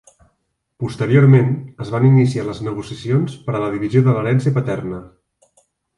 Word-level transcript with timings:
Posteriorment, 0.83 1.51
es 1.85 1.91
van 1.95 2.07
iniciar 2.09 2.45
les 2.47 2.61
negociacions 2.69 3.35
per 3.45 3.55
a 3.55 3.61
la 3.65 3.69
divisió 3.77 4.03
de 4.09 4.17
l'herència 4.17 4.55
paterna. 4.57 5.07